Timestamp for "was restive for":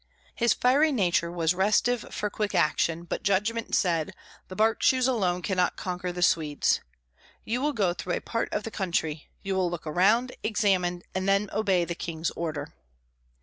1.31-2.31